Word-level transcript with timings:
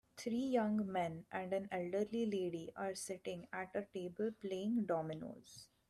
Three 0.17 0.47
young 0.47 0.91
men 0.91 1.25
and 1.31 1.53
an 1.53 1.67
elderly 1.71 2.25
lady 2.25 2.71
are 2.75 2.95
sitting 2.95 3.47
at 3.53 3.75
a 3.75 3.83
table 3.83 4.31
playing 4.41 4.87
dominoes. 4.87 5.67